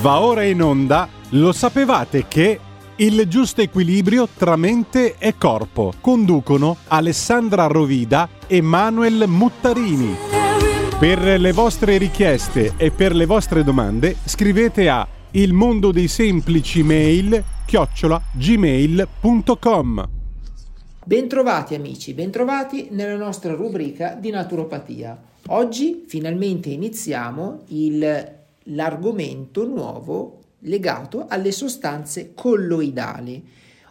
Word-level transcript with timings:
Va 0.00 0.22
ora 0.22 0.44
in 0.44 0.62
onda, 0.62 1.06
lo 1.32 1.52
sapevate 1.52 2.26
che 2.26 2.58
il 2.96 3.28
giusto 3.28 3.60
equilibrio 3.60 4.26
tra 4.34 4.56
mente 4.56 5.16
e 5.18 5.36
corpo 5.36 5.92
conducono 6.00 6.78
Alessandra 6.88 7.66
Rovida 7.66 8.26
e 8.46 8.62
Manuel 8.62 9.24
Muttarini. 9.26 10.16
Per 10.98 11.38
le 11.38 11.52
vostre 11.52 11.98
richieste 11.98 12.72
e 12.78 12.90
per 12.90 13.14
le 13.14 13.26
vostre 13.26 13.62
domande 13.62 14.16
scrivete 14.24 14.88
a 14.88 15.06
il 15.32 15.52
mondo 15.52 15.92
dei 15.92 16.08
semplici 16.08 16.82
mail 16.82 17.44
chiocciola 17.66 18.22
gmail.com 18.32 20.08
Bentrovati 21.04 21.74
amici, 21.74 22.14
bentrovati 22.14 22.88
nella 22.92 23.16
nostra 23.16 23.52
rubrica 23.52 24.14
di 24.14 24.30
naturopatia. 24.30 25.28
Oggi 25.48 26.04
finalmente 26.06 26.70
iniziamo 26.70 27.64
il, 27.68 28.39
l'argomento 28.64 29.66
nuovo 29.66 30.38
legato 30.60 31.26
alle 31.28 31.52
sostanze 31.52 32.32
colloidali, 32.34 33.42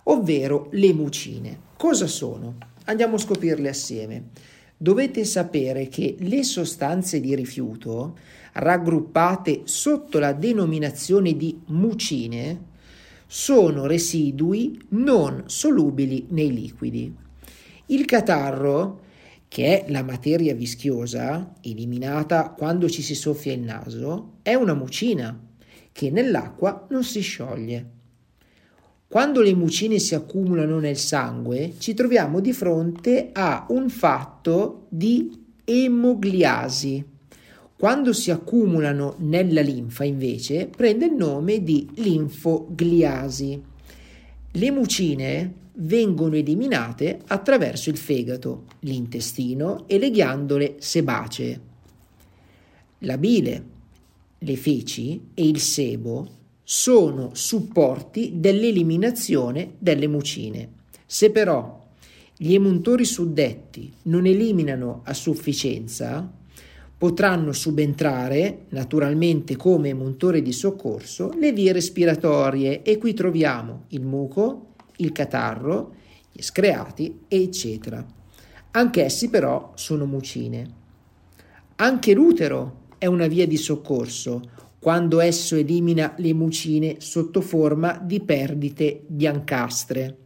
ovvero 0.03 0.67
le 0.71 0.93
mucine. 0.93 1.59
Cosa 1.77 2.07
sono? 2.07 2.57
Andiamo 2.85 3.15
a 3.15 3.19
scoprirle 3.19 3.69
assieme. 3.69 4.29
Dovete 4.77 5.25
sapere 5.25 5.87
che 5.89 6.15
le 6.19 6.43
sostanze 6.43 7.19
di 7.19 7.35
rifiuto, 7.35 8.17
raggruppate 8.53 9.61
sotto 9.65 10.19
la 10.19 10.31
denominazione 10.31 11.35
di 11.35 11.59
mucine, 11.65 12.67
sono 13.27 13.85
residui 13.85 14.79
non 14.89 15.43
solubili 15.47 16.27
nei 16.29 16.53
liquidi. 16.53 17.13
Il 17.87 18.05
catarro 18.05 19.01
che 19.49 19.83
è 19.83 19.91
la 19.91 20.03
materia 20.03 20.53
vischiosa, 20.53 21.55
eliminata 21.61 22.51
quando 22.51 22.87
ci 22.87 23.01
si 23.01 23.15
soffia 23.15 23.51
il 23.51 23.61
naso, 23.61 24.35
è 24.43 24.53
una 24.53 24.75
mucina 24.75 25.37
che 25.91 26.11
nell'acqua 26.11 26.85
non 26.91 27.03
si 27.03 27.19
scioglie. 27.21 27.97
Quando 29.07 29.41
le 29.41 29.55
mucine 29.55 29.97
si 29.97 30.13
accumulano 30.13 30.79
nel 30.79 30.97
sangue, 30.97 31.73
ci 31.79 31.95
troviamo 31.95 32.39
di 32.41 32.53
fronte 32.53 33.31
a 33.33 33.65
un 33.69 33.89
fatto 33.89 34.85
di 34.89 35.47
emogliasi. 35.65 37.03
Quando 37.75 38.13
si 38.13 38.29
accumulano 38.29 39.15
nella 39.17 39.61
linfa, 39.61 40.03
invece, 40.03 40.67
prende 40.67 41.07
il 41.07 41.15
nome 41.15 41.63
di 41.63 41.89
linfogliasi. 41.95 43.63
Le 44.53 44.71
mucine 44.71 45.53
vengono 45.73 46.35
eliminate 46.35 47.21
attraverso 47.27 47.91
il 47.91 47.97
fegato, 47.97 48.65
l'intestino 48.79 49.87
e 49.87 49.99
le 49.99 50.09
ghiandole 50.09 50.77
sebacee. 50.79 51.61
La 52.99 53.17
bile, 53.17 53.63
le 54.39 54.57
feci 54.57 55.29
e 55.35 55.47
il 55.47 55.59
sebo 55.59 56.37
sono 56.63 57.29
supporti 57.33 58.33
dell'eliminazione 58.35 59.73
delle 59.77 60.07
mucine. 60.07 60.69
Se 61.05 61.29
però 61.29 61.87
gli 62.35 62.53
emuntori 62.53 63.05
suddetti 63.05 63.93
non 64.03 64.25
eliminano 64.25 65.01
a 65.03 65.13
sufficienza, 65.13 66.38
potranno 66.99 67.53
subentrare, 67.53 68.65
naturalmente 68.71 69.55
come 69.55 69.87
emuntore 69.87 70.41
di 70.41 70.51
soccorso, 70.51 71.31
le 71.39 71.53
vie 71.53 71.71
respiratorie 71.71 72.81
e 72.81 72.97
qui 72.97 73.13
troviamo 73.13 73.85
il 73.89 74.01
muco, 74.01 74.73
il 74.97 75.13
catarro, 75.13 75.95
gli 76.29 76.41
screati, 76.41 77.21
eccetera. 77.29 78.05
Anch'essi 78.71 79.29
però 79.29 79.71
sono 79.75 80.05
mucine. 80.05 80.73
Anche 81.77 82.13
l'utero 82.13 82.87
è 82.97 83.05
una 83.05 83.27
via 83.27 83.47
di 83.47 83.55
soccorso 83.55 84.41
quando 84.77 85.21
esso 85.21 85.55
elimina 85.55 86.15
le 86.17 86.33
mucine 86.33 86.97
sotto 86.99 87.39
forma 87.39 87.97
di 87.97 88.19
perdite 88.19 89.03
biancastre. 89.07 90.17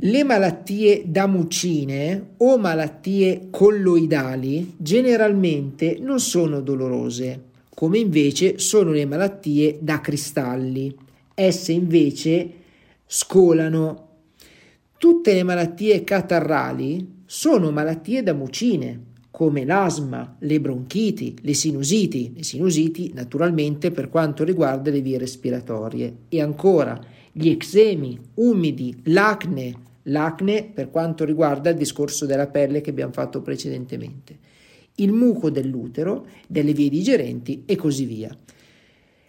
Le 0.00 0.24
malattie 0.24 1.04
da 1.06 1.26
mucine 1.26 2.34
o 2.36 2.58
malattie 2.58 3.48
colloidali 3.50 4.74
generalmente 4.76 5.96
non 5.98 6.20
sono 6.20 6.60
dolorose, 6.60 7.44
come 7.72 7.96
invece 7.96 8.58
sono 8.58 8.90
le 8.90 9.06
malattie 9.06 9.78
da 9.80 10.02
cristalli. 10.02 10.94
Esse 11.32 11.72
invece 11.72 12.50
scolano. 13.06 14.08
Tutte 14.98 15.32
le 15.32 15.42
malattie 15.42 16.04
catarrali 16.04 17.22
sono 17.24 17.70
malattie 17.70 18.22
da 18.22 18.34
mucine, 18.34 19.00
come 19.36 19.66
l'asma, 19.66 20.34
le 20.38 20.60
bronchiti, 20.60 21.36
le 21.42 21.52
sinusiti, 21.52 22.32
le 22.34 22.42
sinusiti 22.42 23.12
naturalmente 23.12 23.90
per 23.90 24.08
quanto 24.08 24.44
riguarda 24.44 24.90
le 24.90 25.02
vie 25.02 25.18
respiratorie. 25.18 26.20
E 26.30 26.40
ancora 26.40 26.98
gli 27.32 27.50
eczemi 27.50 28.18
umidi, 28.36 28.96
l'acne, 29.04 29.74
l'acne 30.04 30.70
per 30.72 30.88
quanto 30.88 31.26
riguarda 31.26 31.68
il 31.68 31.76
discorso 31.76 32.24
della 32.24 32.46
pelle 32.46 32.80
che 32.80 32.88
abbiamo 32.88 33.12
fatto 33.12 33.42
precedentemente, 33.42 34.38
il 34.94 35.12
muco 35.12 35.50
dell'utero, 35.50 36.28
delle 36.48 36.72
vie 36.72 36.88
digerenti 36.88 37.64
e 37.66 37.76
così 37.76 38.06
via. 38.06 38.34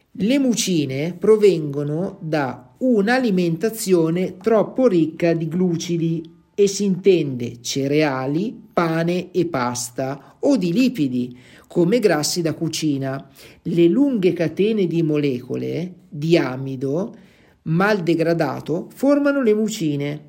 Le 0.10 0.40
mucine 0.40 1.18
provengono 1.20 2.18
da 2.22 2.76
un'alimentazione 2.78 4.38
troppo 4.38 4.88
ricca 4.88 5.34
di 5.34 5.50
glucidi 5.50 6.36
e 6.60 6.68
si 6.68 6.86
intende 6.86 7.62
cereali, 7.62 8.60
pane 8.74 9.30
e 9.32 9.46
pasta 9.46 10.38
o 10.40 10.58
di 10.58 10.74
lipidi 10.74 11.38
come 11.68 12.00
grassi 12.00 12.42
da 12.42 12.56
cucina. 12.56 13.30
Le 13.62 13.88
lunghe 13.88 14.34
catene 14.34 14.88
di 14.88 15.04
molecole 15.04 15.94
di 16.10 16.36
amido 16.36 17.16
mal 17.64 18.02
degradato 18.02 18.90
formano 18.92 19.44
le 19.44 19.54
mucine. 19.54 20.26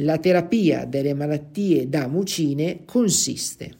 La 0.00 0.18
terapia 0.18 0.84
delle 0.84 1.14
malattie 1.14 1.88
da 1.88 2.08
mucine 2.08 2.80
consiste 2.84 3.70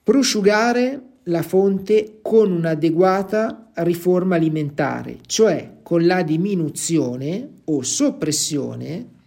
prosciugare 0.00 1.02
la 1.24 1.42
fonte 1.42 2.20
con 2.22 2.52
un'adeguata 2.52 3.72
riforma 3.74 4.36
alimentare, 4.36 5.18
cioè 5.26 5.78
con 5.82 6.06
la 6.06 6.22
diminuzione 6.22 7.62
o 7.64 7.82
soppressione 7.82 9.18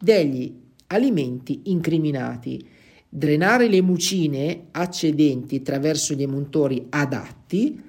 degli 0.00 0.52
alimenti 0.86 1.60
incriminati, 1.64 2.66
drenare 3.08 3.68
le 3.68 3.82
mucine 3.82 4.68
accedenti 4.70 5.56
attraverso 5.56 6.14
gli 6.14 6.22
emuntori 6.22 6.86
adatti, 6.88 7.80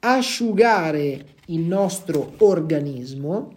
asciugare 0.00 1.26
il 1.46 1.60
nostro 1.60 2.34
organismo 2.38 3.52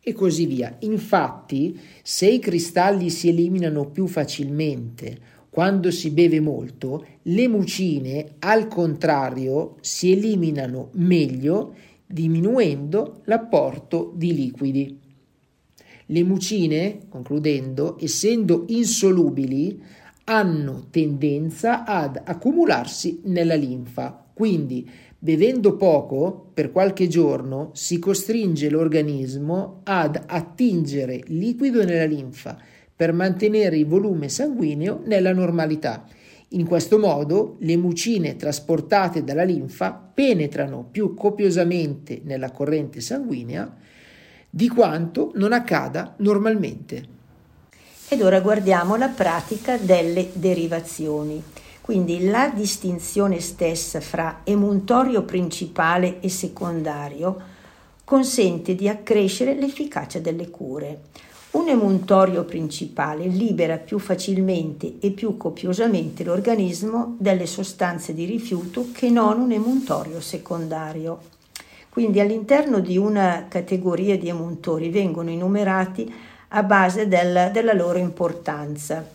e 0.00 0.12
così 0.12 0.46
via. 0.46 0.76
Infatti, 0.80 1.78
se 2.02 2.28
i 2.28 2.38
cristalli 2.38 3.10
si 3.10 3.28
eliminano 3.28 3.86
più 3.86 4.06
facilmente 4.06 5.32
quando 5.50 5.90
si 5.90 6.10
beve 6.10 6.40
molto, 6.40 7.06
le 7.22 7.48
mucine, 7.48 8.34
al 8.40 8.66
contrario, 8.66 9.76
si 9.80 10.10
eliminano 10.10 10.90
meglio 10.94 11.74
diminuendo 12.06 13.20
l'apporto 13.24 14.12
di 14.16 14.34
liquidi. 14.34 14.98
Le 16.06 16.22
mucine, 16.22 17.00
concludendo, 17.08 17.96
essendo 17.98 18.64
insolubili, 18.68 19.80
hanno 20.24 20.86
tendenza 20.90 21.84
ad 21.84 22.20
accumularsi 22.22 23.20
nella 23.24 23.54
linfa, 23.54 24.26
quindi 24.32 24.88
bevendo 25.18 25.76
poco 25.76 26.50
per 26.52 26.70
qualche 26.70 27.08
giorno 27.08 27.70
si 27.72 27.98
costringe 27.98 28.68
l'organismo 28.68 29.80
ad 29.84 30.22
attingere 30.26 31.22
liquido 31.28 31.82
nella 31.84 32.04
linfa 32.04 32.58
per 32.94 33.12
mantenere 33.12 33.78
il 33.78 33.86
volume 33.86 34.28
sanguigno 34.28 35.00
nella 35.06 35.32
normalità. 35.32 36.06
In 36.50 36.66
questo 36.66 36.98
modo 36.98 37.56
le 37.60 37.76
mucine 37.76 38.36
trasportate 38.36 39.24
dalla 39.24 39.44
linfa 39.44 39.92
penetrano 39.92 40.86
più 40.90 41.14
copiosamente 41.14 42.20
nella 42.22 42.50
corrente 42.50 43.00
sanguigna 43.00 43.76
di 44.54 44.68
quanto 44.68 45.32
non 45.34 45.52
accada 45.52 46.14
normalmente. 46.18 47.08
Ed 48.06 48.22
ora 48.22 48.38
guardiamo 48.38 48.94
la 48.94 49.08
pratica 49.08 49.76
delle 49.76 50.30
derivazioni. 50.32 51.42
Quindi 51.80 52.26
la 52.26 52.52
distinzione 52.54 53.40
stessa 53.40 54.00
fra 54.00 54.42
emuntorio 54.44 55.24
principale 55.24 56.20
e 56.20 56.28
secondario 56.28 57.36
consente 58.04 58.76
di 58.76 58.88
accrescere 58.88 59.54
l'efficacia 59.54 60.20
delle 60.20 60.48
cure. 60.50 61.00
Un 61.52 61.68
emuntorio 61.68 62.44
principale 62.44 63.26
libera 63.26 63.78
più 63.78 63.98
facilmente 63.98 64.98
e 65.00 65.10
più 65.10 65.36
copiosamente 65.36 66.22
l'organismo 66.22 67.16
delle 67.18 67.46
sostanze 67.46 68.14
di 68.14 68.24
rifiuto 68.24 68.86
che 68.92 69.10
non 69.10 69.40
un 69.40 69.50
emuntorio 69.50 70.20
secondario. 70.20 71.33
Quindi 71.94 72.18
all'interno 72.18 72.80
di 72.80 72.98
una 72.98 73.46
categoria 73.46 74.18
di 74.18 74.28
emuntori 74.28 74.90
vengono 74.90 75.30
enumerati 75.30 76.12
a 76.48 76.64
base 76.64 77.06
del, 77.06 77.50
della 77.52 77.72
loro 77.72 77.98
importanza. 77.98 79.08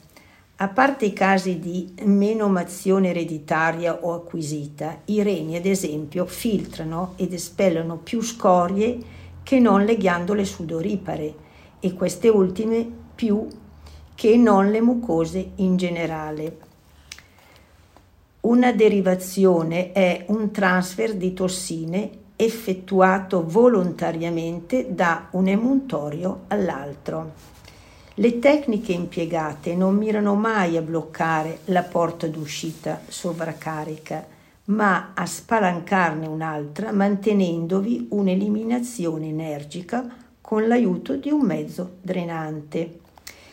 A 0.56 0.68
parte 0.70 1.04
i 1.04 1.12
casi 1.12 1.60
di 1.60 1.94
menomazione 2.04 3.10
ereditaria 3.10 4.06
o 4.06 4.14
acquisita, 4.14 5.02
i 5.06 5.22
reni, 5.22 5.58
ad 5.58 5.66
esempio, 5.66 6.26
filtrano 6.26 7.16
ed 7.18 7.34
espellono 7.34 7.98
più 7.98 8.22
scorie 8.22 8.98
che 9.44 9.60
non 9.60 9.84
le 9.84 9.98
ghiandole 9.98 10.46
sudoripare 10.46 11.34
e 11.82 11.94
queste 11.94 12.30
ultime 12.30 12.90
più 13.14 13.46
che 14.16 14.38
non 14.38 14.72
le 14.72 14.80
mucose 14.80 15.52
in 15.56 15.76
generale. 15.76 16.58
Una 18.40 18.72
derivazione 18.72 19.92
è 19.92 20.24
un 20.30 20.50
transfer 20.52 21.14
di 21.16 21.34
tossine 21.34 22.19
effettuato 22.42 23.44
volontariamente 23.46 24.94
da 24.96 25.28
un 25.32 25.50
emuntorio 25.50 26.44
all'altro. 26.48 27.34
Le 28.14 28.40
tecniche 28.40 28.94
impiegate 28.94 29.76
non 29.76 29.98
mirano 29.98 30.36
mai 30.36 30.78
a 30.78 30.82
bloccare 30.82 31.60
la 31.66 31.84
porta 31.84 32.28
d'uscita 32.28 33.02
sovraccarica, 33.06 34.26
ma 34.66 35.12
a 35.14 35.26
spalancarne 35.26 36.28
un'altra 36.28 36.94
mantenendovi 36.94 38.08
un'eliminazione 38.12 39.28
energica 39.28 40.08
con 40.40 40.66
l'aiuto 40.66 41.18
di 41.18 41.32
un 41.32 41.42
mezzo 41.42 41.98
drenante. 42.02 43.00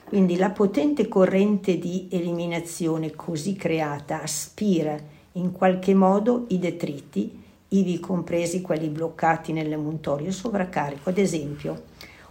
Quindi 0.05 0.37
la 0.37 0.51
potente 0.51 1.09
corrente 1.09 1.77
di 1.79 2.07
eliminazione 2.13 3.17
così 3.17 3.57
creata 3.57 4.23
aspira 4.23 4.97
in 5.33 5.51
qualche 5.51 5.93
modo 5.93 6.45
i 6.49 6.61
detriti, 6.61 7.43
ivi 7.69 8.01
compresi 8.01 8.61
quelli 8.61 8.89
bloccati 8.89 9.53
nell'emuntorio 9.53 10.31
sovraccarico. 10.31 11.11
Ad 11.11 11.19
esempio, 11.19 11.83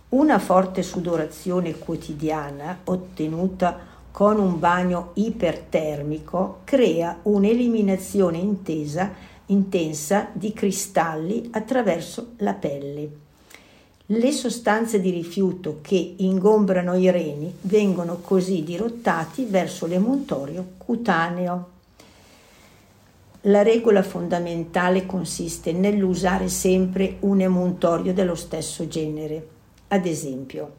una 0.10 0.40
forte 0.40 0.82
sudorazione 0.84 1.78
quotidiana 1.78 2.80
ottenuta 2.86 3.94
con 4.12 4.40
un 4.40 4.60
bagno 4.60 5.12
ipertermico 5.16 6.60
crea 6.64 7.20
un'eliminazione 7.24 8.38
intesa, 8.38 9.12
intensa 9.48 10.30
di 10.32 10.54
cristalli 10.54 11.50
attraverso 11.52 12.34
la 12.38 12.54
pelle. 12.54 13.10
Le 14.06 14.32
sostanze 14.32 15.02
di 15.02 15.10
rifiuto 15.10 15.80
che 15.82 16.14
ingombrano 16.18 16.96
i 16.96 17.10
reni 17.10 17.52
vengono 17.62 18.20
così 18.22 18.64
dirottati 18.64 19.46
verso 19.46 19.88
l'emuntorio 19.88 20.66
cutaneo. 20.78 21.70
La 23.48 23.62
regola 23.62 24.02
fondamentale 24.02 25.06
consiste 25.06 25.72
nell'usare 25.72 26.48
sempre 26.48 27.18
un 27.22 27.42
emuntorio 27.42 28.14
dello 28.14 28.36
stesso 28.36 28.88
genere 28.88 29.54
ad 29.88 30.08
esempio, 30.08 30.78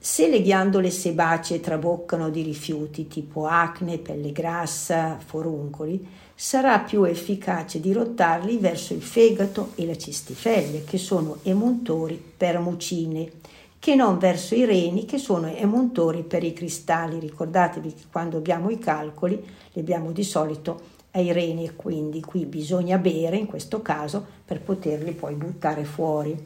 se 0.00 0.28
le 0.28 0.42
ghiandole 0.42 0.90
sebacee 0.90 1.60
traboccano 1.60 2.28
di 2.28 2.42
rifiuti 2.42 3.06
tipo 3.06 3.46
acne, 3.46 3.98
pelle 3.98 4.32
grassa, 4.32 5.16
foruncoli, 5.24 6.06
sarà 6.34 6.80
più 6.80 7.04
efficace 7.04 7.80
dirottarli 7.80 8.58
verso 8.58 8.94
il 8.94 9.02
fegato 9.02 9.70
e 9.76 9.86
la 9.86 9.96
cistifelle, 9.96 10.82
che 10.82 10.98
sono 10.98 11.38
emuntori 11.44 12.20
per 12.36 12.58
mucine, 12.58 13.30
che 13.78 13.94
non 13.94 14.18
verso 14.18 14.56
i 14.56 14.64
reni, 14.64 15.04
che 15.04 15.18
sono 15.18 15.46
emuntori 15.46 16.24
per 16.24 16.42
i 16.42 16.52
cristalli. 16.52 17.20
Ricordatevi 17.20 17.94
che 17.94 18.02
quando 18.10 18.38
abbiamo 18.38 18.70
i 18.70 18.78
calcoli 18.78 19.40
li 19.72 19.80
abbiamo 19.80 20.10
di 20.10 20.24
solito 20.24 20.96
ai 21.12 21.32
reni 21.32 21.64
e 21.64 21.74
quindi 21.74 22.20
qui 22.20 22.44
bisogna 22.44 22.98
bere 22.98 23.36
in 23.36 23.46
questo 23.46 23.82
caso 23.82 24.24
per 24.44 24.60
poterli 24.60 25.12
poi 25.12 25.34
buttare 25.34 25.84
fuori. 25.84 26.36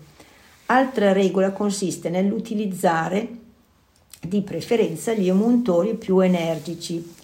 Altra 0.67 1.13
regola 1.13 1.51
consiste 1.51 2.09
nell'utilizzare 2.09 3.41
di 4.21 4.41
preferenza 4.43 5.13
gli 5.13 5.29
emuntori 5.29 5.95
più 5.95 6.21
energici, 6.21 7.15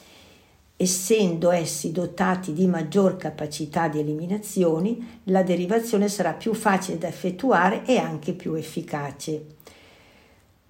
essendo 0.76 1.50
essi 1.50 1.92
dotati 1.92 2.52
di 2.52 2.66
maggior 2.66 3.16
capacità 3.16 3.88
di 3.88 4.00
eliminazione, 4.00 5.20
la 5.24 5.42
derivazione 5.42 6.08
sarà 6.08 6.32
più 6.32 6.54
facile 6.54 6.98
da 6.98 7.08
effettuare 7.08 7.84
e 7.84 7.96
anche 7.98 8.32
più 8.32 8.54
efficace. 8.54 9.46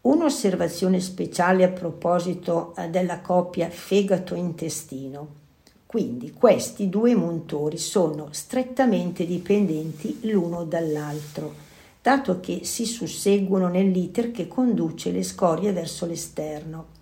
Un'osservazione 0.03 1.01
speciale 1.01 1.65
a 1.65 1.69
proposito 1.69 2.75
eh, 2.77 2.89
della 2.89 3.21
coppia 3.21 3.69
fegato-intestino. 3.69 5.48
Quindi 5.89 6.33
questi 6.33 6.91
due 6.91 7.13
emuntori 7.13 7.79
sono 7.79 8.29
strettamente 8.33 9.25
dipendenti 9.25 10.19
l'uno 10.25 10.65
dall'altro 10.65 11.67
dato 12.09 12.41
che 12.41 12.61
si 12.65 12.87
susseguono 12.87 13.69
nell'iter 13.69 14.31
che 14.31 14.49
conduce 14.49 15.11
le 15.11 15.23
scorie 15.23 15.73
verso 15.73 16.07
l'esterno. 16.07 16.97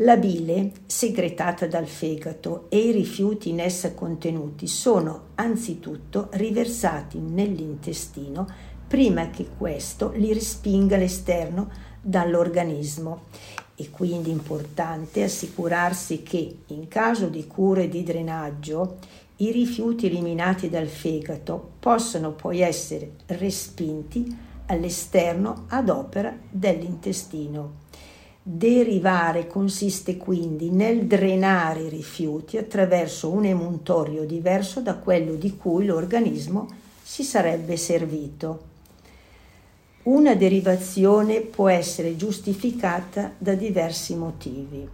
La 0.00 0.16
bile, 0.16 0.72
segretata 0.86 1.66
dal 1.66 1.86
fegato, 1.86 2.66
e 2.68 2.78
i 2.78 2.92
rifiuti 2.92 3.48
in 3.48 3.60
essa 3.60 3.94
contenuti 3.94 4.66
sono 4.66 5.30
anzitutto 5.36 6.28
riversati 6.32 7.18
nell'intestino 7.18 8.46
prima 8.86 9.30
che 9.30 9.48
questo 9.56 10.12
li 10.14 10.32
respinga 10.32 10.96
all'esterno 10.96 11.68
dall'organismo. 12.00 13.22
È 13.78 13.90
quindi 13.90 14.30
importante 14.30 15.22
assicurarsi 15.22 16.22
che, 16.22 16.60
in 16.68 16.88
caso 16.88 17.26
di 17.26 17.46
cure 17.46 17.90
di 17.90 18.02
drenaggio, 18.02 18.96
i 19.36 19.50
rifiuti 19.50 20.06
eliminati 20.06 20.70
dal 20.70 20.86
fegato 20.86 21.72
possono 21.78 22.32
poi 22.32 22.60
essere 22.60 23.10
respinti 23.26 24.34
all'esterno 24.66 25.64
ad 25.68 25.90
opera 25.90 26.34
dell'intestino. 26.48 27.84
Derivare 28.42 29.46
consiste 29.46 30.16
quindi 30.16 30.70
nel 30.70 31.04
drenare 31.04 31.82
i 31.82 31.88
rifiuti 31.90 32.56
attraverso 32.56 33.28
un 33.28 33.44
emuntorio 33.44 34.24
diverso 34.24 34.80
da 34.80 34.94
quello 34.94 35.34
di 35.34 35.54
cui 35.54 35.84
l'organismo 35.84 36.66
si 37.02 37.24
sarebbe 37.24 37.76
servito. 37.76 38.75
Una 40.06 40.36
derivazione 40.36 41.40
può 41.40 41.68
essere 41.68 42.14
giustificata 42.14 43.32
da 43.36 43.54
diversi 43.54 44.14
motivi. 44.14 44.88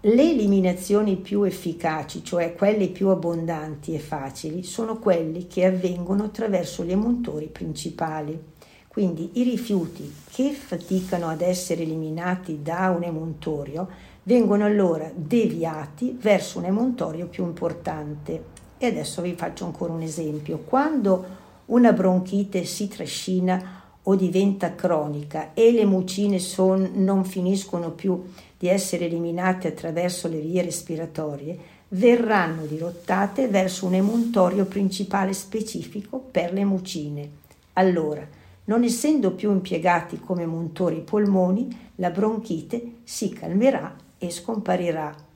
Le 0.00 0.30
eliminazioni 0.30 1.16
più 1.16 1.42
efficaci, 1.42 2.24
cioè 2.24 2.54
quelle 2.54 2.88
più 2.88 3.08
abbondanti 3.08 3.92
e 3.92 3.98
facili, 3.98 4.62
sono 4.62 4.98
quelle 4.98 5.46
che 5.46 5.66
avvengono 5.66 6.24
attraverso 6.24 6.84
gli 6.84 6.92
emuntori 6.92 7.48
principali. 7.48 8.42
Quindi 8.88 9.32
i 9.34 9.42
rifiuti 9.42 10.10
che 10.30 10.52
faticano 10.52 11.28
ad 11.28 11.42
essere 11.42 11.82
eliminati 11.82 12.62
da 12.62 12.88
un 12.96 13.02
emuntorio 13.02 13.88
vengono 14.22 14.64
allora 14.64 15.12
deviati 15.14 16.16
verso 16.18 16.60
un 16.60 16.64
emuntorio 16.64 17.26
più 17.26 17.44
importante. 17.44 18.42
E 18.78 18.86
adesso 18.86 19.20
vi 19.20 19.34
faccio 19.34 19.66
ancora 19.66 19.92
un 19.92 20.00
esempio. 20.00 20.60
Quando 20.60 21.39
una 21.70 21.92
bronchite 21.92 22.64
si 22.64 22.88
trascina 22.88 23.78
o 24.02 24.14
diventa 24.14 24.74
cronica 24.74 25.52
e 25.54 25.72
le 25.72 25.84
mucine 25.84 26.38
son, 26.38 26.90
non 26.94 27.24
finiscono 27.24 27.90
più 27.90 28.22
di 28.58 28.68
essere 28.68 29.06
eliminate 29.06 29.68
attraverso 29.68 30.28
le 30.28 30.40
vie 30.40 30.62
respiratorie, 30.62 31.58
verranno 31.88 32.64
dirottate 32.66 33.48
verso 33.48 33.86
un 33.86 33.94
emuntorio 33.94 34.64
principale 34.64 35.32
specifico 35.32 36.18
per 36.18 36.52
le 36.52 36.64
mucine. 36.64 37.30
Allora, 37.74 38.26
non 38.64 38.84
essendo 38.84 39.32
più 39.32 39.50
impiegati 39.50 40.18
come 40.20 40.46
muntori 40.46 40.98
i 40.98 41.02
polmoni, 41.02 41.90
la 41.96 42.10
bronchite 42.10 42.98
si 43.04 43.30
calmerà 43.30 43.94
e 44.18 44.30
scomparirà. 44.30 45.29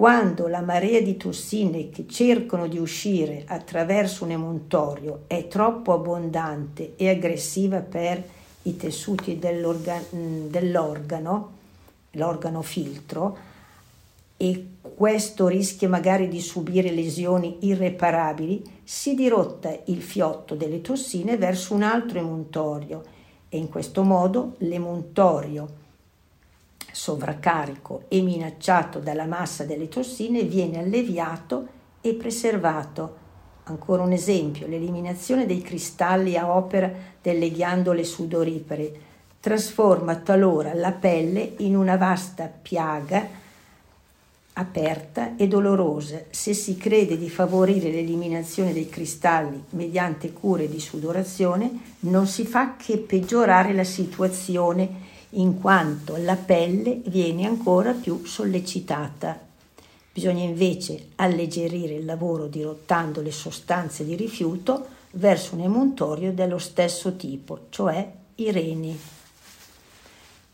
Quando 0.00 0.48
la 0.48 0.62
marea 0.62 1.02
di 1.02 1.18
tossine 1.18 1.90
che 1.90 2.06
cercano 2.08 2.68
di 2.68 2.78
uscire 2.78 3.44
attraverso 3.46 4.24
un 4.24 4.30
emuntorio 4.30 5.24
è 5.26 5.46
troppo 5.46 5.92
abbondante 5.92 6.94
e 6.96 7.10
aggressiva 7.10 7.80
per 7.80 8.26
i 8.62 8.78
tessuti 8.78 9.38
dell'organo, 9.38 11.50
l'organo 12.12 12.62
filtro 12.62 13.36
e 14.38 14.68
questo 14.80 15.48
rischia 15.48 15.90
magari 15.90 16.28
di 16.28 16.40
subire 16.40 16.92
lesioni 16.92 17.58
irreparabili, 17.60 18.80
si 18.82 19.14
dirotta 19.14 19.80
il 19.84 20.00
fiotto 20.00 20.54
delle 20.54 20.80
tossine 20.80 21.36
verso 21.36 21.74
un 21.74 21.82
altro 21.82 22.18
emuntorio 22.18 23.04
e 23.50 23.58
in 23.58 23.68
questo 23.68 24.02
modo 24.02 24.54
l'emuntorio 24.60 25.89
sovraccarico 26.92 28.04
e 28.08 28.20
minacciato 28.20 28.98
dalla 28.98 29.26
massa 29.26 29.64
delle 29.64 29.88
tossine 29.88 30.42
viene 30.42 30.78
alleviato 30.78 31.66
e 32.00 32.14
preservato. 32.14 33.16
Ancora 33.64 34.02
un 34.02 34.12
esempio, 34.12 34.66
l'eliminazione 34.66 35.46
dei 35.46 35.62
cristalli 35.62 36.36
a 36.36 36.54
opera 36.54 36.90
delle 37.20 37.50
ghiandole 37.50 38.04
sudoripare 38.04 39.08
trasforma 39.40 40.16
talora 40.16 40.74
la 40.74 40.92
pelle 40.92 41.54
in 41.58 41.74
una 41.74 41.96
vasta 41.96 42.46
piaga 42.46 43.38
aperta 44.52 45.36
e 45.36 45.48
dolorosa 45.48 46.24
se 46.28 46.52
si 46.52 46.76
crede 46.76 47.16
di 47.16 47.30
favorire 47.30 47.90
l'eliminazione 47.90 48.74
dei 48.74 48.90
cristalli 48.90 49.62
mediante 49.70 50.32
cure 50.32 50.68
di 50.68 50.78
sudorazione 50.78 51.70
non 52.00 52.26
si 52.26 52.44
fa 52.44 52.76
che 52.76 52.98
peggiorare 52.98 53.72
la 53.72 53.84
situazione 53.84 55.08
in 55.30 55.60
quanto 55.60 56.16
la 56.16 56.36
pelle 56.36 57.00
viene 57.06 57.46
ancora 57.46 57.92
più 57.92 58.24
sollecitata. 58.24 59.38
Bisogna 60.12 60.42
invece 60.42 61.10
alleggerire 61.16 61.94
il 61.94 62.04
lavoro 62.04 62.46
dirottando 62.46 63.20
le 63.20 63.30
sostanze 63.30 64.04
di 64.04 64.16
rifiuto 64.16 64.86
verso 65.12 65.54
un 65.54 65.62
emuntorio 65.62 66.32
dello 66.32 66.58
stesso 66.58 67.16
tipo, 67.16 67.66
cioè 67.70 68.12
i 68.36 68.50
reni. 68.50 68.98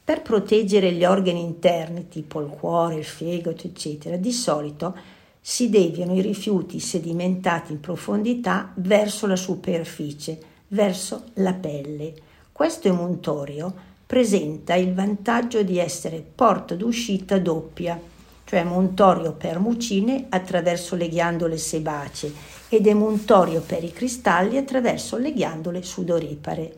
Per 0.04 0.22
proteggere 0.22 0.92
gli 0.92 1.04
organi 1.04 1.40
interni, 1.40 2.08
tipo 2.08 2.40
il 2.40 2.48
cuore, 2.48 2.96
il 2.96 3.04
fegato, 3.04 3.66
eccetera, 3.66 4.16
di 4.16 4.32
solito 4.32 4.94
si 5.40 5.68
deviano 5.70 6.14
i 6.14 6.20
rifiuti 6.20 6.78
sedimentati 6.78 7.72
in 7.72 7.80
profondità 7.80 8.72
verso 8.76 9.26
la 9.26 9.36
superficie, 9.36 10.38
verso 10.68 11.24
la 11.34 11.54
pelle. 11.54 12.14
Questo 12.52 12.88
emuntorio 12.88 13.85
presenta 14.06 14.74
il 14.74 14.94
vantaggio 14.94 15.62
di 15.62 15.78
essere 15.78 16.24
porta 16.34 16.76
d'uscita 16.76 17.38
doppia, 17.38 18.00
cioè 18.44 18.60
emuntorio 18.60 19.32
per 19.32 19.58
mucine 19.58 20.26
attraverso 20.28 20.94
le 20.94 21.08
ghiandole 21.08 21.56
sebacee 21.56 22.32
ed 22.68 22.86
emuntorio 22.86 23.60
per 23.60 23.82
i 23.82 23.90
cristalli 23.90 24.56
attraverso 24.56 25.16
le 25.16 25.32
ghiandole 25.32 25.82
sudoripare. 25.82 26.76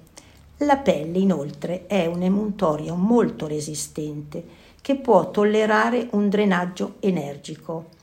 La 0.62 0.78
pelle 0.78 1.18
inoltre 1.18 1.86
è 1.86 2.06
un 2.06 2.22
emuntorio 2.22 2.94
molto 2.94 3.46
resistente 3.46 4.42
che 4.80 4.96
può 4.96 5.30
tollerare 5.30 6.08
un 6.12 6.30
drenaggio 6.30 6.94
energico. 7.00 7.96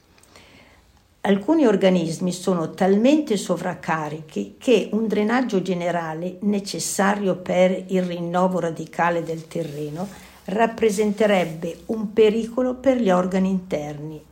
Alcuni 1.28 1.66
organismi 1.66 2.32
sono 2.32 2.76
talmente 2.76 3.36
sovraccarichi 3.36 4.58
che 4.60 4.90
un 4.92 5.08
drenaggio 5.08 5.64
generale 5.64 6.38
necessario 6.42 7.38
per 7.38 7.86
il 7.88 8.04
rinnovo 8.04 8.60
radicale 8.60 9.24
del 9.24 9.48
terreno 9.48 10.08
rappresenterebbe 10.44 11.80
un 11.88 12.14
pericolo 12.14 12.76
per 12.76 12.98
gli 12.98 13.10
organi 13.10 13.50
interni. 13.50 14.24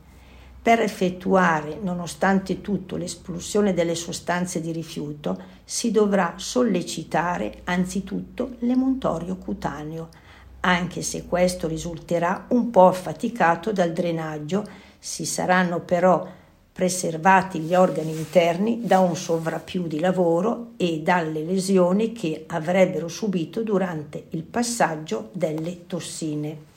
Per 0.62 0.80
effettuare, 0.80 1.76
nonostante 1.82 2.60
tutto, 2.60 2.94
l'espulsione 2.94 3.74
delle 3.74 3.96
sostanze 3.96 4.60
di 4.60 4.70
rifiuto, 4.70 5.36
si 5.64 5.90
dovrà 5.90 6.34
sollecitare 6.36 7.62
anzitutto 7.64 8.54
l'emuntorio 8.60 9.34
cutaneo, 9.34 10.10
anche 10.60 11.02
se 11.02 11.26
questo 11.26 11.66
risulterà 11.66 12.46
un 12.50 12.70
po' 12.70 12.86
affaticato 12.86 13.72
dal 13.72 13.92
drenaggio, 13.92 14.64
si 15.00 15.26
saranno 15.26 15.80
però 15.80 16.42
preservati 16.74 17.60
gli 17.60 17.72
organi 17.72 18.10
interni 18.10 18.80
da 18.82 18.98
un 18.98 19.14
sovrappiù 19.14 19.86
di 19.86 20.00
lavoro 20.00 20.72
e 20.76 21.02
dalle 21.04 21.44
lesioni 21.44 22.10
che 22.10 22.46
avrebbero 22.48 23.06
subito 23.06 23.62
durante 23.62 24.24
il 24.30 24.42
passaggio 24.42 25.28
delle 25.30 25.86
tossine. 25.86 26.72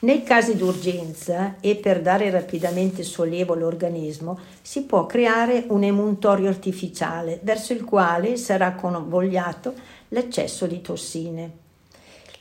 Nei 0.00 0.22
casi 0.22 0.56
d'urgenza 0.56 1.56
e 1.60 1.76
per 1.76 2.02
dare 2.02 2.28
rapidamente 2.28 3.02
sollievo 3.02 3.54
all'organismo 3.54 4.38
si 4.60 4.82
può 4.82 5.06
creare 5.06 5.64
un 5.68 5.84
emuntorio 5.84 6.48
artificiale 6.48 7.40
verso 7.42 7.72
il 7.72 7.84
quale 7.84 8.36
sarà 8.36 8.74
convogliato 8.74 9.72
l'accesso 10.08 10.66
di 10.66 10.82
tossine. 10.82 11.50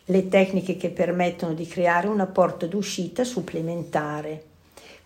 Le 0.03 0.27
tecniche 0.27 0.75
che 0.75 0.89
permettono 0.89 1.53
di 1.53 1.65
creare 1.65 2.07
una 2.07 2.25
porta 2.25 2.65
d'uscita 2.65 3.23
supplementare 3.23 4.49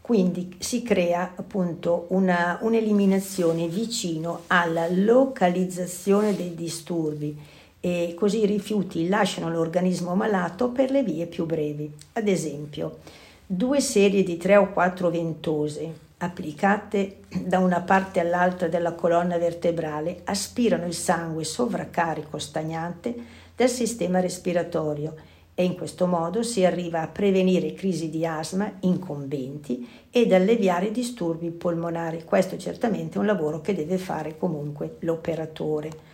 quindi 0.06 0.56
si 0.60 0.84
crea 0.84 1.32
appunto 1.36 2.06
una, 2.10 2.60
un'eliminazione 2.62 3.68
vicino 3.68 4.42
alla 4.46 4.88
localizzazione 4.88 6.36
dei 6.36 6.54
disturbi 6.54 7.36
e 7.80 8.14
così 8.16 8.44
i 8.44 8.46
rifiuti 8.46 9.08
lasciano 9.08 9.50
l'organismo 9.50 10.14
malato 10.14 10.70
per 10.70 10.92
le 10.92 11.02
vie 11.02 11.26
più 11.26 11.48
brevi. 11.48 11.92
Ad 12.14 12.28
esempio, 12.28 13.00
due 13.48 13.82
serie 13.82 14.22
di 14.22 14.38
tre 14.38 14.58
o 14.58 14.72
quattro 14.72 15.10
ventose 15.10 15.92
applicate 16.18 17.22
da 17.42 17.58
una 17.58 17.82
parte 17.82 18.20
all'altra 18.20 18.68
della 18.68 18.94
colonna 18.94 19.40
vertebrale 19.40 20.22
aspirano 20.26 20.86
il 20.86 20.94
sangue 20.94 21.44
sovraccarico 21.44 22.38
stagnante 22.38 23.16
del 23.56 23.70
sistema 23.70 24.20
respiratorio 24.20 25.16
e 25.58 25.64
in 25.64 25.76
questo 25.76 26.06
modo 26.06 26.44
si 26.44 26.66
arriva 26.66 27.02
a 27.02 27.08
prevenire 27.08 27.74
crisi 27.74 28.10
di 28.10 28.26
asma 28.26 28.70
incombenti 28.82 29.88
ed 30.12 30.34
alleviare 30.34 30.92
disturbi 30.92 31.50
polmonari. 31.50 32.26
Questo 32.26 32.56
è 32.56 32.58
certamente 32.58 33.18
un 33.18 33.26
lavoro 33.26 33.62
che 33.62 33.74
deve 33.74 33.98
fare 33.98 34.38
comunque 34.38 34.98
l'operatore. 35.00 36.14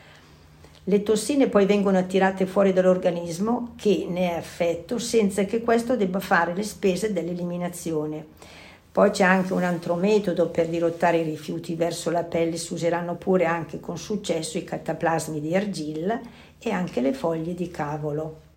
Le 0.83 1.01
tossine 1.01 1.48
poi 1.48 1.65
vengono 1.65 1.98
attirate 1.98 2.45
fuori 2.45 2.71
dall'organismo 2.71 3.74
che 3.75 4.05
ne 4.07 4.31
è 4.31 4.38
affetto 4.38 5.00
senza 5.00 5.43
che 5.45 5.62
questo 5.62 5.95
debba 5.95 6.19
fare 6.19 6.53
le 6.53 6.63
spese 6.63 7.12
dell'eliminazione. 7.12 8.25
Poi 8.91 9.10
c'è 9.10 9.24
anche 9.24 9.53
un 9.53 9.63
altro 9.63 9.95
metodo 9.95 10.50
per 10.50 10.67
dirottare 10.67 11.19
i 11.19 11.24
rifiuti 11.24 11.75
verso 11.75 12.12
la 12.12 12.24
pelle, 12.24 12.57
si 12.57 12.74
useranno 12.74 13.15
pure 13.15 13.45
anche 13.45 13.79
con 13.79 13.98
successo 13.98 14.57
i 14.57 14.63
cataplasmi 14.63 15.39
di 15.39 15.55
argilla 15.55 16.19
e 16.60 16.71
anche 16.71 17.01
le 17.01 17.13
foglie 17.13 17.53
di 17.53 17.71
cavolo. 17.71 18.50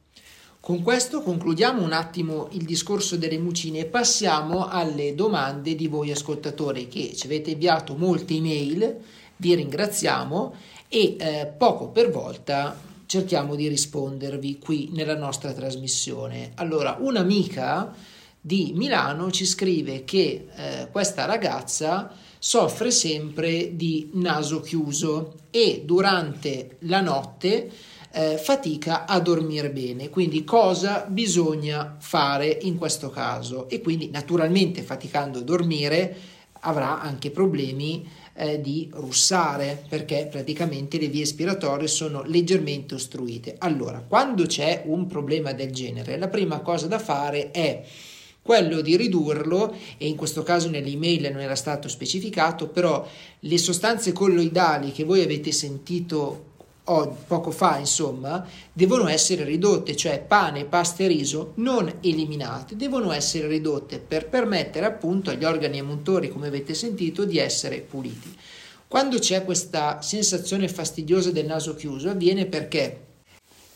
Con 0.64 0.80
questo 0.80 1.20
concludiamo 1.20 1.82
un 1.82 1.92
attimo 1.92 2.48
il 2.52 2.64
discorso 2.64 3.18
delle 3.18 3.36
mucine 3.36 3.80
e 3.80 3.84
passiamo 3.84 4.66
alle 4.66 5.14
domande 5.14 5.74
di 5.74 5.88
voi 5.88 6.10
ascoltatori 6.10 6.88
che 6.88 7.12
ci 7.14 7.26
avete 7.26 7.50
inviato 7.50 7.96
molte 7.96 8.32
email, 8.32 8.96
vi 9.36 9.54
ringraziamo 9.56 10.54
e 10.88 11.16
eh, 11.18 11.52
poco 11.54 11.88
per 11.88 12.10
volta 12.10 12.80
cerchiamo 13.04 13.56
di 13.56 13.68
rispondervi 13.68 14.58
qui 14.58 14.88
nella 14.94 15.18
nostra 15.18 15.52
trasmissione. 15.52 16.52
Allora, 16.54 16.96
un'amica 16.98 17.94
di 18.40 18.72
Milano 18.74 19.30
ci 19.30 19.44
scrive 19.44 20.04
che 20.04 20.46
eh, 20.50 20.88
questa 20.90 21.26
ragazza 21.26 22.10
soffre 22.38 22.90
sempre 22.90 23.76
di 23.76 24.08
naso 24.14 24.62
chiuso 24.62 25.34
e 25.50 25.82
durante 25.84 26.78
la 26.80 27.02
notte 27.02 27.70
eh, 28.14 28.38
fatica 28.38 29.06
a 29.06 29.18
dormire 29.18 29.70
bene. 29.70 30.08
Quindi 30.08 30.44
cosa 30.44 31.04
bisogna 31.08 31.96
fare 31.98 32.46
in 32.62 32.78
questo 32.78 33.10
caso? 33.10 33.68
E 33.68 33.80
quindi 33.80 34.08
naturalmente 34.10 34.82
faticando 34.82 35.40
a 35.40 35.42
dormire 35.42 36.16
avrà 36.60 37.00
anche 37.00 37.30
problemi 37.30 38.08
eh, 38.34 38.60
di 38.60 38.88
russare 38.92 39.84
perché 39.88 40.28
praticamente 40.30 40.98
le 40.98 41.08
vie 41.08 41.20
respiratorie 41.20 41.88
sono 41.88 42.22
leggermente 42.22 42.94
ostruite. 42.94 43.56
Allora, 43.58 44.04
quando 44.06 44.46
c'è 44.46 44.84
un 44.86 45.06
problema 45.06 45.52
del 45.52 45.72
genere, 45.72 46.16
la 46.16 46.28
prima 46.28 46.60
cosa 46.60 46.86
da 46.86 47.00
fare 47.00 47.50
è 47.50 47.82
quello 48.40 48.80
di 48.82 48.96
ridurlo, 48.96 49.74
e 49.96 50.06
in 50.06 50.16
questo 50.16 50.42
caso 50.42 50.68
nell'email 50.68 51.32
non 51.32 51.40
era 51.40 51.54
stato 51.54 51.88
specificato, 51.88 52.68
però 52.68 53.06
le 53.40 53.58
sostanze 53.58 54.12
colloidali 54.12 54.92
che 54.92 55.04
voi 55.04 55.22
avete 55.22 55.50
sentito 55.50 56.52
o 56.84 57.16
poco 57.26 57.50
fa, 57.50 57.78
insomma, 57.78 58.46
devono 58.72 59.08
essere 59.08 59.44
ridotte, 59.44 59.96
cioè 59.96 60.20
pane, 60.20 60.66
pasta 60.66 61.04
e 61.04 61.06
riso 61.06 61.52
non 61.56 61.92
eliminate, 62.00 62.76
devono 62.76 63.12
essere 63.12 63.46
ridotte 63.46 63.98
per 63.98 64.28
permettere 64.28 64.84
appunto 64.84 65.30
agli 65.30 65.44
organi 65.44 65.78
emuntori, 65.78 66.28
come 66.28 66.48
avete 66.48 66.74
sentito, 66.74 67.24
di 67.24 67.38
essere 67.38 67.80
puliti. 67.80 68.36
Quando 68.86 69.18
c'è 69.18 69.44
questa 69.44 70.02
sensazione 70.02 70.68
fastidiosa 70.68 71.30
del 71.30 71.46
naso 71.46 71.74
chiuso 71.74 72.10
avviene 72.10 72.46
perché 72.46 73.00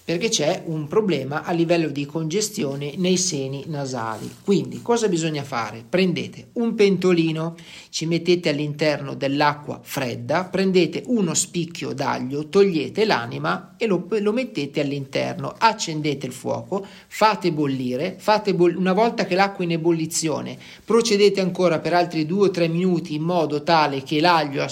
perché 0.09 0.31
c'è 0.31 0.63
un 0.65 0.89
problema 0.89 1.43
a 1.43 1.53
livello 1.53 1.89
di 1.89 2.07
congestione 2.07 2.95
nei 2.97 3.19
seni 3.19 3.65
nasali. 3.67 4.37
Quindi 4.43 4.81
cosa 4.81 5.07
bisogna 5.07 5.43
fare? 5.45 5.85
Prendete 5.87 6.49
un 6.55 6.75
pentolino, 6.75 7.55
ci 7.91 8.07
mettete 8.07 8.49
all'interno 8.49 9.13
dell'acqua 9.13 9.79
fredda, 9.83 10.45
prendete 10.45 11.03
uno 11.09 11.35
spicchio 11.35 11.93
d'aglio, 11.93 12.49
togliete 12.49 13.05
l'anima 13.05 13.75
e 13.77 13.85
lo, 13.85 14.07
lo 14.09 14.33
mettete 14.33 14.81
all'interno, 14.81 15.55
accendete 15.55 16.25
il 16.25 16.33
fuoco, 16.33 16.87
fate 17.07 17.53
bollire, 17.53 18.17
fate 18.19 18.55
boll- 18.55 18.77
una 18.77 18.95
volta 18.95 19.27
che 19.27 19.35
l'acqua 19.35 19.63
è 19.63 19.67
in 19.67 19.75
ebollizione, 19.75 20.57
procedete 20.87 21.43
ancora 21.43 21.81
per 21.81 21.93
altri 21.93 22.25
2 22.25 22.47
o 22.47 22.51
3 22.51 22.67
minuti 22.69 23.13
in 23.13 23.25
modo 23.25 23.63
tale 23.63 24.03
che 24.03 24.21
l'aglio 24.21 24.63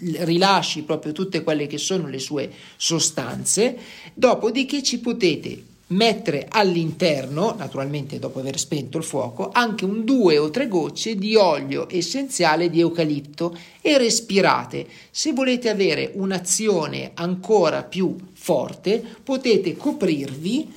rilasci 0.00 0.82
proprio 0.82 1.12
tutte 1.12 1.42
quelle 1.42 1.66
che 1.66 1.78
sono 1.78 2.08
le 2.08 2.18
sue 2.18 2.50
sostanze, 2.76 3.76
dopodiché 4.14 4.82
ci 4.82 4.98
potete 4.98 5.64
mettere 5.90 6.46
all'interno, 6.48 7.54
naturalmente 7.56 8.18
dopo 8.18 8.38
aver 8.38 8.58
spento 8.58 8.98
il 8.98 9.04
fuoco, 9.04 9.50
anche 9.52 9.84
un 9.84 10.04
due 10.04 10.38
o 10.38 10.50
tre 10.50 10.68
gocce 10.68 11.16
di 11.16 11.34
olio 11.34 11.88
essenziale 11.90 12.70
di 12.70 12.80
eucalipto 12.80 13.56
e 13.80 13.98
respirate. 13.98 14.86
Se 15.10 15.32
volete 15.32 15.68
avere 15.68 16.12
un'azione 16.14 17.10
ancora 17.14 17.82
più 17.82 18.14
forte, 18.32 19.02
potete 19.22 19.76
coprirvi 19.76 20.72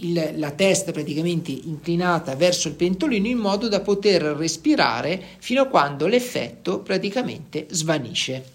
il, 0.00 0.32
la 0.36 0.50
testa 0.50 0.92
praticamente 0.92 1.50
inclinata 1.50 2.34
verso 2.34 2.68
il 2.68 2.74
pentolino 2.74 3.26
in 3.26 3.38
modo 3.38 3.68
da 3.68 3.80
poter 3.80 4.22
respirare 4.22 5.22
fino 5.38 5.62
a 5.62 5.66
quando 5.66 6.06
l'effetto 6.06 6.80
praticamente 6.80 7.66
svanisce. 7.70 8.54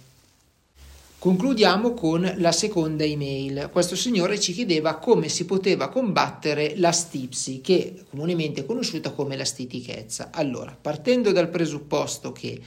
Concludiamo 1.21 1.93
con 1.93 2.33
la 2.37 2.51
seconda 2.51 3.03
email. 3.03 3.69
Questo 3.71 3.95
signore 3.95 4.39
ci 4.39 4.53
chiedeva 4.53 4.95
come 4.95 5.29
si 5.29 5.45
poteva 5.45 5.87
combattere 5.89 6.73
la 6.77 6.91
stipsi, 6.91 7.61
che 7.61 7.93
è 7.95 8.03
comunemente 8.09 8.65
conosciuta 8.65 9.11
come 9.11 9.37
la 9.37 9.45
stitichezza. 9.45 10.29
Allora, 10.31 10.75
partendo 10.81 11.31
dal 11.31 11.49
presupposto 11.49 12.31
che 12.31 12.59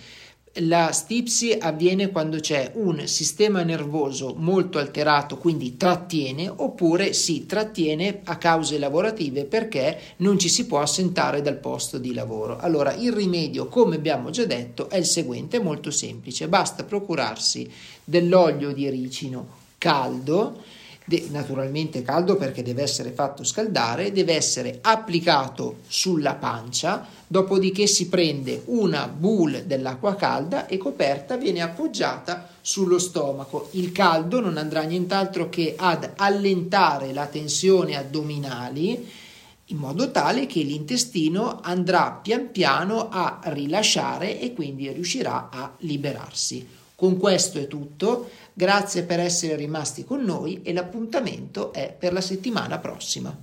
la 0.58 0.92
stipsi 0.92 1.56
avviene 1.58 2.10
quando 2.10 2.38
c'è 2.38 2.72
un 2.74 3.06
sistema 3.06 3.62
nervoso 3.62 4.34
molto 4.36 4.78
alterato, 4.78 5.36
quindi 5.36 5.76
trattiene, 5.76 6.48
oppure 6.48 7.12
si 7.12 7.44
trattiene 7.46 8.20
a 8.24 8.36
cause 8.36 8.78
lavorative 8.78 9.44
perché 9.46 9.98
non 10.18 10.38
ci 10.38 10.48
si 10.48 10.66
può 10.66 10.80
assentare 10.80 11.42
dal 11.42 11.56
posto 11.58 11.98
di 11.98 12.14
lavoro. 12.14 12.58
Allora, 12.58 12.94
il 12.94 13.12
rimedio, 13.12 13.66
come 13.66 13.96
abbiamo 13.96 14.30
già 14.30 14.44
detto, 14.44 14.88
è 14.88 14.96
il 14.96 15.06
seguente, 15.06 15.56
è 15.56 15.60
molto 15.60 15.90
semplice, 15.90 16.46
basta 16.46 16.84
procurarsi 16.84 17.68
dell'olio 18.04 18.72
di 18.72 18.88
ricino 18.90 19.62
caldo 19.78 20.62
de- 21.04 21.26
naturalmente 21.30 22.02
caldo 22.02 22.36
perché 22.36 22.62
deve 22.62 22.82
essere 22.82 23.10
fatto 23.10 23.44
scaldare, 23.44 24.12
deve 24.12 24.34
essere 24.34 24.78
applicato 24.80 25.76
sulla 25.86 26.34
pancia, 26.34 27.06
dopodiché 27.26 27.86
si 27.86 28.08
prende 28.08 28.62
una 28.66 29.08
boule 29.08 29.66
dell'acqua 29.66 30.14
calda 30.14 30.66
e 30.66 30.78
coperta 30.78 31.36
viene 31.36 31.60
appoggiata 31.60 32.48
sullo 32.60 32.98
stomaco. 32.98 33.68
Il 33.72 33.92
caldo 33.92 34.40
non 34.40 34.56
andrà 34.56 34.82
nient'altro 34.82 35.48
che 35.48 35.74
ad 35.76 36.12
allentare 36.16 37.12
la 37.12 37.26
tensione 37.26 37.96
addominali 37.96 39.22
in 39.68 39.78
modo 39.78 40.10
tale 40.10 40.44
che 40.46 40.60
l'intestino 40.60 41.60
andrà 41.62 42.18
pian 42.22 42.50
piano 42.50 43.08
a 43.08 43.40
rilasciare 43.44 44.38
e 44.38 44.52
quindi 44.52 44.90
riuscirà 44.92 45.48
a 45.50 45.72
liberarsi. 45.78 46.82
Con 47.04 47.18
questo 47.18 47.58
è 47.58 47.66
tutto. 47.66 48.30
Grazie 48.54 49.02
per 49.02 49.20
essere 49.20 49.56
rimasti 49.56 50.06
con 50.06 50.24
noi 50.24 50.62
e 50.62 50.72
l'appuntamento 50.72 51.70
è 51.70 51.94
per 51.94 52.14
la 52.14 52.22
settimana 52.22 52.78
prossima. 52.78 53.36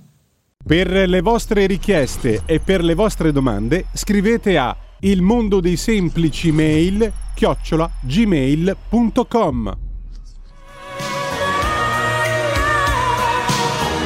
Per 0.66 0.90
le 0.90 1.20
vostre 1.20 1.66
richieste 1.66 2.42
e 2.44 2.58
per 2.58 2.82
le 2.82 2.94
vostre 2.94 3.30
domande 3.30 3.84
scrivete 3.94 4.58
a 4.58 4.76
il 5.02 5.22
mondo 5.22 5.60
dei 5.60 5.76
semplici 5.76 6.50
mail 6.50 7.12
chiocciola 7.36 7.88
gmail.com 8.00 9.76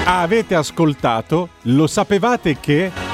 Avete 0.04 0.54
ascoltato? 0.54 1.48
Lo 1.62 1.86
sapevate 1.86 2.60
che... 2.60 3.05